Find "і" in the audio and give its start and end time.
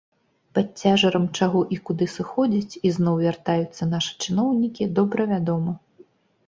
1.75-1.79, 2.89-2.95